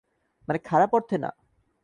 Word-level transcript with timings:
মানে 0.47 0.59
খারাপ 0.59 0.91
অর্থে 0.93 1.17
না। 1.17 1.29